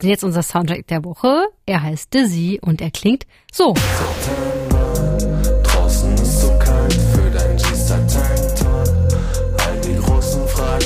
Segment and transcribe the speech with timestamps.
[0.00, 1.48] Jetzt unser Soundtrack der Woche.
[1.66, 3.74] Er heißt Dizzy und er klingt so.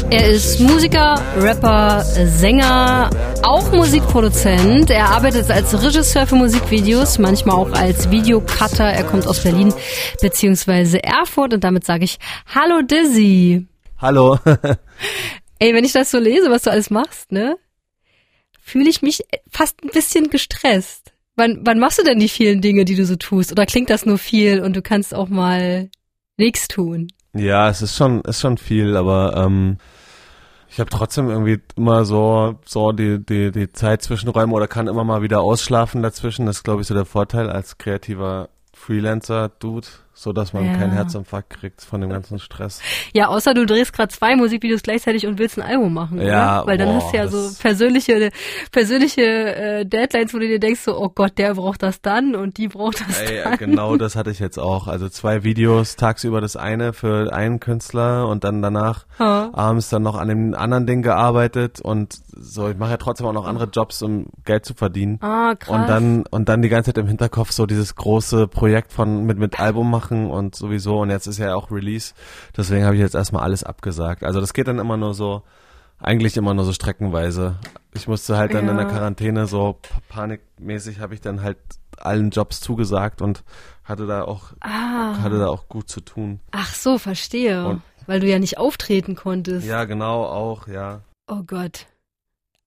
[0.08, 3.10] Er ist Musiker, Rapper, Sänger,
[3.42, 4.88] auch Musikproduzent.
[4.88, 8.84] Er arbeitet als Regisseur für Musikvideos, manchmal auch als Videocutter.
[8.84, 9.74] Er kommt aus Berlin
[10.22, 11.00] bzw.
[11.02, 12.18] Erfurt und damit sage ich
[12.54, 13.66] Hallo Dizzy.
[13.98, 14.38] Hallo.
[15.58, 17.58] Ey, wenn ich das so lese, was du alles machst, ne?
[18.64, 21.12] Fühle ich mich fast ein bisschen gestresst.
[21.34, 23.52] Wann, wann machst du denn die vielen Dinge, die du so tust?
[23.52, 25.90] Oder klingt das nur viel und du kannst auch mal
[26.36, 27.08] nichts tun?
[27.34, 29.78] Ja, es ist schon, ist schon viel, aber ähm,
[30.68, 35.04] ich habe trotzdem irgendwie immer so so die die die Zeit zwischenräume oder kann immer
[35.04, 36.46] mal wieder ausschlafen dazwischen.
[36.46, 40.74] Das ist glaube ich so der Vorteil als kreativer Freelancer Dude so dass man ja.
[40.74, 42.80] keinen Herzinfarkt kriegt von dem ganzen Stress.
[43.12, 46.66] Ja, außer du drehst gerade zwei Musikvideos gleichzeitig und willst ein Album machen, ja, oder?
[46.66, 48.30] Weil dann boah, hast du ja so persönliche
[48.70, 52.58] persönliche äh, Deadlines, wo du dir denkst so, oh Gott, der braucht das dann und
[52.58, 53.56] die braucht das Ey, dann.
[53.56, 54.86] Genau, das hatte ich jetzt auch.
[54.86, 59.50] Also zwei Videos tagsüber das eine für einen Künstler und dann danach ha.
[59.52, 62.68] abends dann noch an dem anderen Ding gearbeitet und so.
[62.68, 65.18] Ich mache ja trotzdem auch noch andere Jobs, um Geld zu verdienen.
[65.22, 65.74] Ah, krass.
[65.74, 69.38] Und dann und dann die ganze Zeit im Hinterkopf so dieses große Projekt von mit
[69.38, 72.14] mit Album machen machen und sowieso und jetzt ist ja auch Release.
[72.56, 74.24] Deswegen habe ich jetzt erstmal alles abgesagt.
[74.24, 75.42] Also das geht dann immer nur so,
[75.98, 77.56] eigentlich immer nur so streckenweise.
[77.94, 78.72] Ich musste halt dann ja.
[78.72, 81.58] in der Quarantäne so panikmäßig habe ich dann halt
[81.98, 83.44] allen Jobs zugesagt und
[83.84, 85.22] hatte da auch ah.
[85.22, 86.40] hatte da auch gut zu tun.
[86.50, 87.66] Ach so, verstehe.
[87.66, 89.66] Und, Weil du ja nicht auftreten konntest.
[89.66, 91.02] Ja, genau, auch, ja.
[91.28, 91.86] Oh Gott.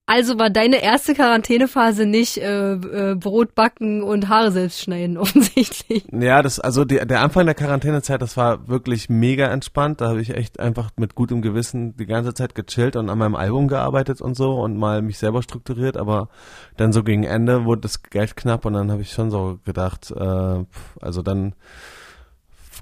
[0.08, 6.06] Also war deine erste Quarantänephase nicht äh, äh, Brot backen und Haare selbst schneiden, offensichtlich.
[6.12, 10.02] Ja, das, also die, der Anfang der Quarantänezeit, das war wirklich mega entspannt.
[10.02, 13.36] Da habe ich echt einfach mit gutem Gewissen die ganze Zeit gechillt und an meinem
[13.36, 15.98] Album gearbeitet und so und mal mich selber strukturiert.
[15.98, 16.30] Aber
[16.78, 20.12] dann so gegen Ende wurde das Geld knapp und dann habe ich schon so gedacht,
[20.12, 20.66] äh,
[21.02, 21.56] also dann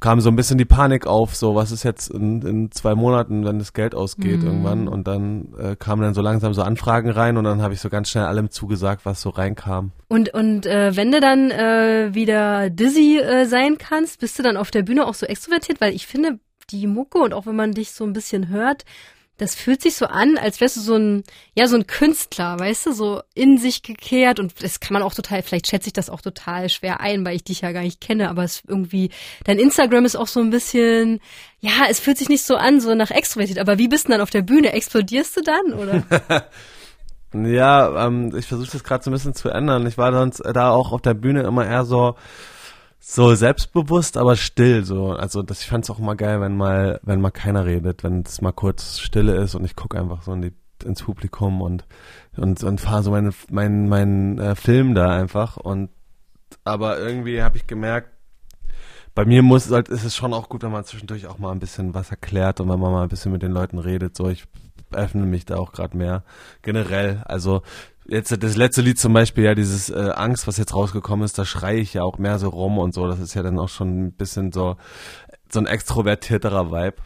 [0.04, 3.46] kam so ein bisschen die Panik auf, so was ist jetzt in, in zwei Monaten,
[3.46, 4.48] wenn das Geld ausgeht mhm.
[4.48, 7.80] irgendwann und dann äh, kamen dann so langsam so Anfragen rein und dann habe ich
[7.80, 9.94] so ganz schnell allem zugesagt, was so reinkam.
[10.10, 14.58] Und und äh, wenn du dann äh, wieder dizzy äh, sein kannst, bist du dann
[14.58, 16.38] auf der Bühne auch so extrovertiert, weil ich finde
[16.70, 18.84] die Mucke und auch wenn man dich so ein bisschen hört,
[19.38, 21.24] das fühlt sich so an, als wärst du so ein,
[21.56, 25.16] ja, so ein Künstler, weißt du, so in sich gekehrt und das kann man auch
[25.16, 28.00] total, vielleicht schätze ich das auch total schwer ein, weil ich dich ja gar nicht
[28.00, 29.10] kenne, aber es irgendwie,
[29.44, 31.20] dein Instagram ist auch so ein bisschen,
[31.60, 34.22] ja, es fühlt sich nicht so an, so nach extrovertiert, aber wie bist du dann
[34.22, 34.74] auf der Bühne?
[34.74, 36.48] Explodierst du dann, oder?
[37.50, 39.88] ja, ähm, ich versuche das gerade so ein bisschen zu ändern.
[39.88, 42.16] Ich war sonst da auch auf der Bühne immer eher so,
[43.06, 45.12] so selbstbewusst, aber still so.
[45.12, 48.22] Also das, ich fand es auch immer geil, wenn mal, wenn mal keiner redet, wenn
[48.22, 50.54] es mal kurz Stille ist und ich gucke einfach so in die,
[50.86, 51.86] ins Publikum und
[52.38, 55.58] und, und fahre so meinen mein, mein, äh, Film da einfach.
[55.58, 55.90] Und
[56.64, 58.10] aber irgendwie habe ich gemerkt,
[59.14, 61.60] bei mir muss halt, ist es schon auch gut, wenn man zwischendurch auch mal ein
[61.60, 64.16] bisschen was erklärt und wenn man mal ein bisschen mit den Leuten redet.
[64.16, 64.46] So, ich
[64.94, 66.24] öffne mich da auch gerade mehr
[66.62, 67.22] generell.
[67.26, 67.64] Also
[68.08, 71.46] jetzt das letzte Lied zum Beispiel, ja, dieses äh, Angst, was jetzt rausgekommen ist, da
[71.46, 73.08] schreie ich ja auch mehr so rum und so.
[73.08, 74.78] Das ist ja dann auch schon ein bisschen so,
[75.52, 76.98] so ein extrovertierterer Vibe.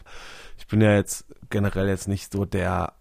[0.58, 2.92] Ich bin ja jetzt generell jetzt nicht so der,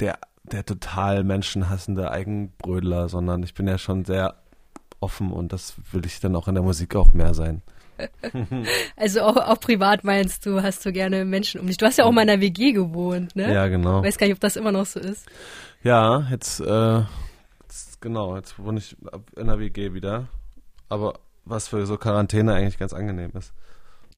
[0.00, 4.36] der, der total menschenhassende Eigenbrödler, sondern ich bin ja schon sehr
[5.00, 7.62] offen und das will ich dann auch in der Musik auch mehr sein.
[8.96, 11.76] Also auch, auch privat meinst du, hast du gerne Menschen um dich.
[11.76, 13.52] Du hast ja auch mal in einer WG gewohnt, ne?
[13.52, 13.98] Ja, genau.
[13.98, 15.26] Ich weiß gar nicht, ob das immer noch so ist.
[15.82, 17.02] Ja, jetzt äh,
[18.00, 18.96] genau, jetzt wohne ich
[19.36, 20.28] in der WG wieder.
[20.88, 23.52] Aber was für so Quarantäne eigentlich ganz angenehm ist.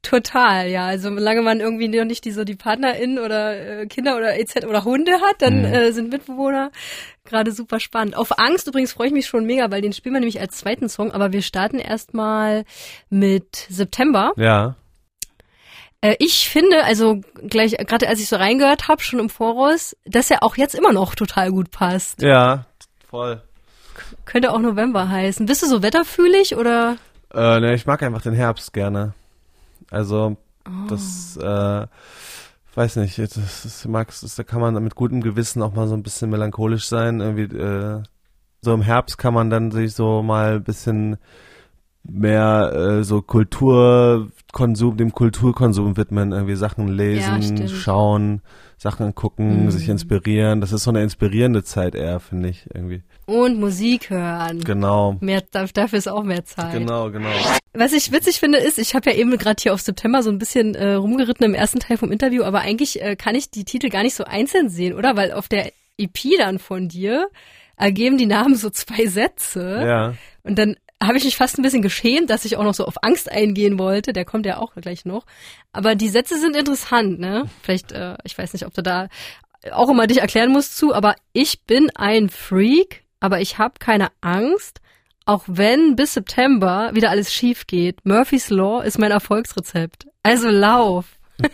[0.03, 0.87] Total, ja.
[0.87, 4.67] Also solange man irgendwie noch nicht die so die PartnerInnen oder äh, Kinder oder etc.
[4.67, 5.65] oder Hunde hat, dann mhm.
[5.67, 6.71] äh, sind Mitbewohner
[7.25, 8.17] gerade super spannend.
[8.17, 10.89] Auf Angst übrigens freue ich mich schon mega, weil den spielen wir nämlich als zweiten
[10.89, 12.65] Song, aber wir starten erstmal
[13.11, 14.33] mit September.
[14.37, 14.77] Ja.
[16.01, 20.31] Äh, ich finde, also gleich, gerade als ich so reingehört habe, schon im Voraus, dass
[20.31, 22.23] er auch jetzt immer noch total gut passt.
[22.23, 22.65] Ja,
[23.07, 23.43] voll.
[24.25, 25.47] Könnte auch November heißen.
[25.47, 26.97] Bist du so wetterfühlig oder?
[27.33, 29.15] Äh, ne, ich mag einfach den Herbst gerne.
[29.91, 30.71] Also, oh.
[30.89, 31.87] das, äh,
[32.75, 35.95] weiß nicht, das, das magst, das, da kann man mit gutem Gewissen auch mal so
[35.95, 37.21] ein bisschen melancholisch sein.
[37.21, 38.03] Irgendwie, äh,
[38.63, 41.16] so im Herbst kann man dann sich so mal ein bisschen
[42.03, 48.43] mehr äh, so Kulturkonsum, dem Kulturkonsum widmen, irgendwie Sachen lesen, ja, schauen,
[48.79, 49.71] Sachen gucken, mhm.
[49.71, 50.61] sich inspirieren.
[50.61, 53.03] Das ist so eine inspirierende Zeit eher, finde ich irgendwie.
[53.27, 54.65] Und Musik hören.
[54.65, 55.17] Genau.
[55.21, 56.73] Mehr, dafür ist auch mehr Zeit.
[56.73, 57.29] Genau, genau.
[57.73, 60.39] Was ich witzig finde, ist, ich habe ja eben gerade hier auf September so ein
[60.39, 63.91] bisschen äh, rumgeritten im ersten Teil vom Interview, aber eigentlich äh, kann ich die Titel
[63.91, 65.17] gar nicht so einzeln sehen, oder?
[65.17, 67.29] Weil auf der EP dann von dir
[67.77, 69.83] ergeben die Namen so zwei Sätze.
[69.87, 70.15] Ja.
[70.43, 73.03] Und dann habe ich mich fast ein bisschen geschämt, dass ich auch noch so auf
[73.03, 74.13] Angst eingehen wollte.
[74.13, 75.25] Der kommt ja auch gleich noch.
[75.73, 77.49] Aber die Sätze sind interessant, ne?
[77.63, 79.09] Vielleicht, äh, ich weiß nicht, ob du da
[79.73, 84.09] auch immer dich erklären musst zu, aber ich bin ein Freak, aber ich habe keine
[84.21, 84.81] Angst,
[85.27, 88.05] auch wenn bis September wieder alles schief geht.
[88.05, 90.07] Murphy's Law ist mein Erfolgsrezept.
[90.23, 91.07] Also lauf.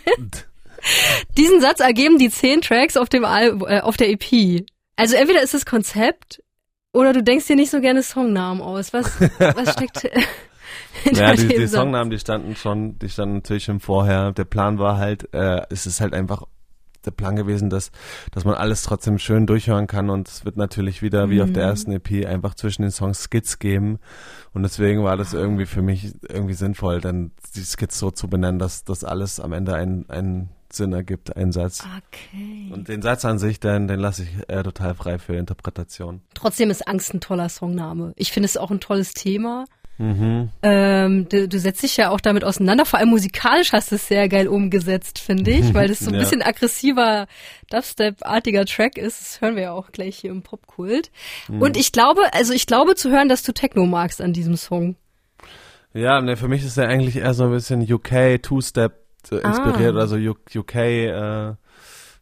[1.37, 4.65] Diesen Satz ergeben die zehn Tracks auf dem Al äh, auf der EP.
[4.95, 6.41] Also entweder ist es Konzept
[6.97, 8.91] oder du denkst dir nicht so gerne Songnamen aus.
[8.93, 10.01] Was, was steckt
[11.03, 11.67] hinter Ja, die, dem die?
[11.67, 14.31] Songnamen, die standen schon, die standen natürlich schon vorher.
[14.31, 16.43] Der Plan war halt, äh, es ist halt einfach
[17.05, 17.91] der Plan gewesen, dass,
[18.31, 21.63] dass man alles trotzdem schön durchhören kann und es wird natürlich wieder, wie auf der
[21.65, 21.69] Mhm.
[21.69, 23.99] ersten EP, einfach zwischen den Songs Skits geben
[24.53, 28.59] und deswegen war das irgendwie für mich irgendwie sinnvoll, dann die Skits so zu benennen,
[28.59, 31.85] dass das alles am Ende einen, einen Sinn ergibt, einen Satz.
[32.11, 32.69] Okay.
[32.73, 36.21] Und den Satz an sich, den, den lasse ich äh, total frei für Interpretation.
[36.33, 38.11] Trotzdem ist Angst ein toller Songname.
[38.17, 39.63] Ich finde es auch ein tolles Thema.
[39.99, 40.49] Mhm.
[40.61, 42.85] Ähm, du, du setzt dich ja auch damit auseinander.
[42.85, 46.13] Vor allem musikalisch hast du es sehr geil umgesetzt, finde ich, weil das so ein
[46.17, 46.19] Ja.
[46.19, 47.27] bisschen aggressiver
[47.71, 49.19] Dubstep-artiger Track ist.
[49.21, 51.11] Das hören wir ja auch gleich hier im Popkult.
[51.47, 51.61] Mhm.
[51.61, 54.95] Und ich glaube, also ich glaube zu hören, dass du Techno magst an diesem Song.
[55.93, 59.95] Ja, ne, für mich ist er eigentlich eher so ein bisschen UK Two-Step äh, inspiriert,
[59.95, 59.99] Ah.
[59.99, 61.53] also UK, äh,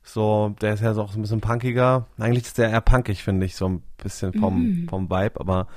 [0.05, 2.05] so, der ist ja so auch so ein bisschen punkiger.
[2.19, 4.87] Eigentlich ist der eher punkig, finde ich, so ein bisschen vom, Mhm.
[4.87, 5.67] vom Vibe, aber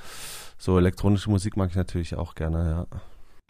[0.57, 2.99] so elektronische Musik mag ich natürlich auch gerne, ja.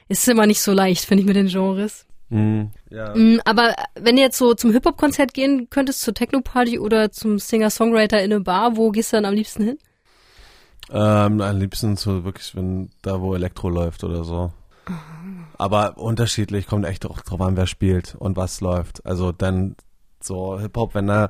[0.08, 2.06] Ist immer nicht so leicht, finde ich, mit den Genres.
[2.30, 2.72] Mhm.
[2.90, 3.14] Ja.
[3.16, 8.20] Mm, Aber wenn du jetzt so zum Hip-Hop-Konzert gehen könntest, zur Techno-Party oder zum Singer-Songwriter
[8.24, 9.78] in eine Bar, wo gehst du dann am liebsten hin?
[10.92, 14.52] Ähm, am liebsten so wirklich, wenn da wo Elektro läuft oder so.
[15.58, 19.06] Aber unterschiedlich, kommt echt auch drauf an, wer spielt und was läuft.
[19.06, 19.76] Also dann
[20.24, 21.30] so Hip-Hop, wenn da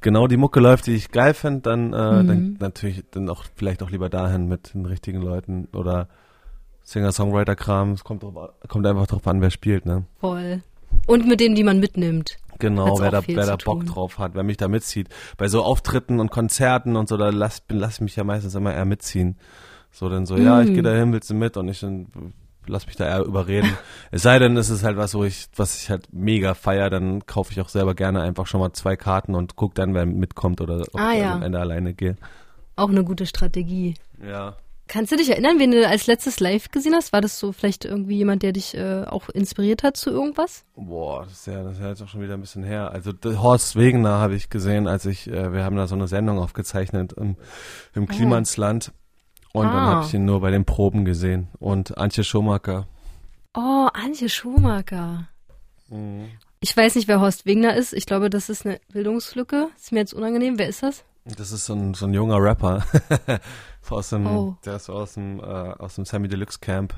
[0.00, 2.26] genau die Mucke läuft, die ich geil finde, dann, äh, Mhm.
[2.26, 6.08] dann natürlich dann auch vielleicht auch lieber dahin mit den richtigen Leuten oder
[6.84, 7.92] Singer-Songwriter-Kram.
[7.92, 10.04] Es kommt, drauf, kommt einfach drauf an, wer spielt, ne?
[10.20, 10.62] Voll.
[11.06, 12.36] Und mit denen, die man mitnimmt.
[12.58, 13.86] Genau, wer da, wer da Bock tun.
[13.86, 15.08] drauf hat, wer mich da mitzieht.
[15.36, 18.54] Bei so Auftritten und Konzerten und so, da lass, bin, lass ich mich ja meistens
[18.54, 19.36] immer eher mitziehen.
[19.90, 20.74] So, dann so, ja, ich Mm.
[20.74, 21.56] gehe da hin, willst du mit?
[21.56, 22.06] Und ich dann
[22.66, 23.76] lass mich da eher überreden.
[24.10, 27.26] es sei denn, es ist halt was, wo ich, was ich halt mega feier, dann
[27.26, 30.60] kaufe ich auch selber gerne einfach schon mal zwei Karten und guck dann, wer mitkommt
[30.60, 31.34] oder ob Ah, ich ja.
[31.34, 32.16] am Ende alleine gehe.
[32.76, 33.94] Auch eine gute Strategie.
[34.26, 34.56] Ja.
[34.88, 37.12] Kannst du dich erinnern, wen du als letztes live gesehen hast?
[37.14, 40.64] War das so vielleicht irgendwie jemand, der dich äh, auch inspiriert hat zu irgendwas?
[40.76, 42.90] Boah, das ist ja, das ist ja jetzt auch schon wieder ein bisschen her.
[42.90, 46.38] Also Horst Wegener habe ich gesehen, als ich, äh, wir haben da so eine Sendung
[46.38, 47.36] aufgezeichnet im,
[47.94, 48.92] im Klimansland.
[49.52, 49.86] Und dann Ah.
[49.96, 51.48] habe ich ihn nur bei den Proben gesehen.
[51.58, 52.86] Und Antje Schumacher.
[53.54, 55.28] Oh, Antje Schumacher.
[56.60, 57.92] Ich weiß nicht, wer Horst Wegner ist.
[57.92, 59.68] Ich glaube, das ist eine Bildungslücke.
[59.76, 60.58] Ist mir jetzt unangenehm.
[60.58, 61.04] Wer ist das?
[61.24, 62.84] Das ist so ein, so ein junger Rapper.
[63.90, 64.56] aus dem, Oh.
[64.64, 66.94] Der ist aus dem, äh, aus dem Sammy Deluxe Camp.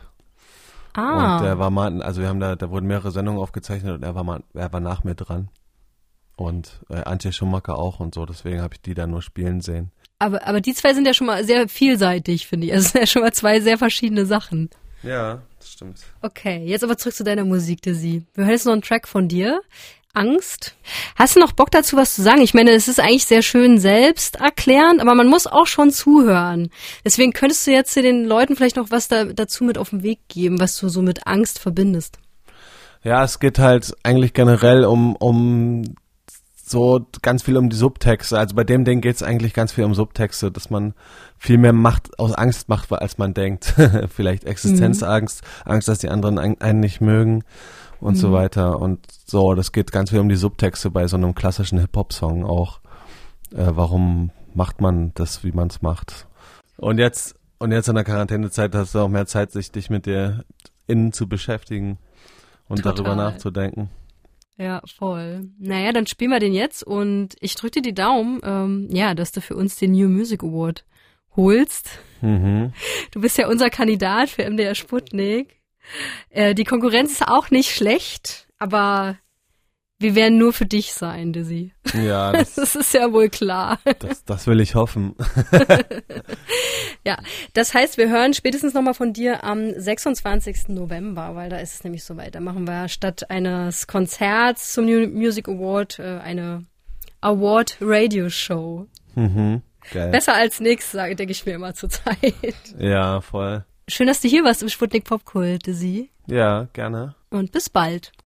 [0.95, 1.39] Ah.
[1.39, 4.15] Und der war mal, also wir haben da, da wurden mehrere Sendungen aufgezeichnet und er
[4.15, 5.49] war mal, er war nach mir dran.
[6.37, 9.91] Und äh, Antje Schumacher auch und so, deswegen habe ich die da nur spielen sehen.
[10.19, 12.73] Aber, aber die zwei sind ja schon mal sehr vielseitig, finde ich.
[12.73, 14.71] Also es sind ja schon mal zwei sehr verschiedene Sachen.
[15.03, 15.99] Ja, das stimmt.
[16.23, 18.25] Okay, jetzt aber zurück zu deiner Musik, Dizzy.
[18.35, 19.61] Wir hören jetzt noch einen Track von dir.
[20.15, 20.77] Angst.
[21.17, 22.41] Hast du noch Bock dazu, was zu sagen?
[22.41, 26.71] Ich meine, es ist eigentlich sehr schön selbst erklärend, aber man muss auch schon zuhören.
[27.05, 30.21] Deswegen könntest du jetzt den Leuten vielleicht noch was da, dazu mit auf den Weg
[30.29, 32.19] geben, was du so mit Angst verbindest.
[33.03, 35.97] Ja, es geht halt eigentlich generell um, um
[36.67, 38.39] so ganz viel um die Subtexte.
[38.39, 40.95] Also bei dem Ding geht es eigentlich ganz viel um Subtexte, dass man
[41.39, 43.75] viel mehr macht, aus Angst macht, als man denkt.
[44.09, 47.45] Vielleicht Existenzangst, Angst, dass die anderen ein- einen nicht mögen
[48.01, 48.81] und so weiter.
[48.81, 52.81] Und so, das geht ganz viel um die Subtexte bei so einem klassischen Hip-Hop-Song auch.
[53.53, 56.27] Äh, warum macht man das, wie man es macht?
[56.79, 60.07] Und jetzt, und jetzt in der Quarantänezeit hast du auch mehr Zeit, sich dich mit
[60.07, 60.45] dir
[60.87, 61.99] innen zu beschäftigen
[62.69, 62.95] und Total.
[62.95, 63.91] darüber nachzudenken.
[64.57, 65.49] Ja, voll.
[65.59, 69.33] Naja, dann spielen wir den jetzt und ich drücke dir die Daumen, ähm, ja, dass
[69.33, 70.85] du für uns den New Music Award
[71.37, 71.99] holst.
[72.21, 72.73] Mhm.
[73.11, 75.61] Du bist ja unser Kandidat für MDR Sputnik.
[76.31, 79.19] Äh, die Konkurrenz ist auch nicht schlecht, aber
[80.01, 81.73] wir werden nur für dich sein, Dizzy.
[81.95, 83.79] Ja, das, Das ist ja wohl klar.
[84.01, 85.15] das, das will ich hoffen.
[87.07, 87.19] Ja,
[87.53, 90.69] das heißt, wir hören spätestens nochmal von dir am 26.
[90.69, 92.35] November, weil da ist es nämlich soweit.
[92.35, 96.65] Da machen wir statt eines Konzerts zum New Music Award äh, eine
[97.21, 98.87] Award Radio Show.
[99.17, 99.61] Mhm.
[99.93, 100.11] Geil.
[100.11, 102.35] Besser als nix, sage, denke ich mir immer zur Zeit.
[102.79, 103.67] Ja, voll.
[103.87, 106.11] Schön, dass du hier warst im Sputnik Popkult, Dizzy.
[106.27, 107.17] Ja, gerne.
[107.29, 108.13] Und bis bald.